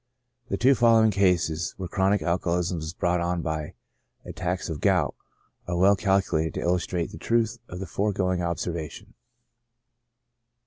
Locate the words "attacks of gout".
4.25-5.13